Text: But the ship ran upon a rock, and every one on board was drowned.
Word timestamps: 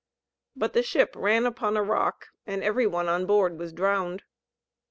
But 0.55 0.73
the 0.73 0.81
ship 0.81 1.13
ran 1.15 1.45
upon 1.45 1.77
a 1.77 1.83
rock, 1.83 2.29
and 2.47 2.63
every 2.63 2.87
one 2.87 3.07
on 3.07 3.27
board 3.27 3.59
was 3.59 3.71
drowned. 3.71 4.23